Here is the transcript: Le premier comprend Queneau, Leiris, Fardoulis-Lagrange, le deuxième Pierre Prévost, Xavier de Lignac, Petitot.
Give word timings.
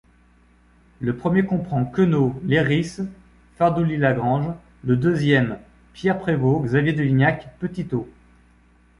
Le 0.99 1.15
premier 1.15 1.45
comprend 1.45 1.85
Queneau, 1.85 2.33
Leiris, 2.43 3.01
Fardoulis-Lagrange, 3.57 4.51
le 4.83 4.95
deuxième 4.95 5.59
Pierre 5.93 6.17
Prévost, 6.17 6.65
Xavier 6.65 6.93
de 6.93 7.03
Lignac, 7.03 7.55
Petitot. 7.59 8.09